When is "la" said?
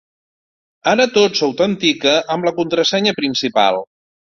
2.51-2.55